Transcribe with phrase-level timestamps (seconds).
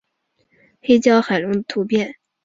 [0.81, 2.15] 黑胶海龙的图片